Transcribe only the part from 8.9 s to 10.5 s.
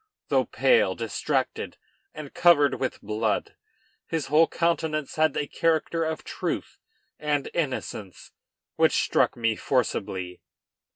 struck me forcibly.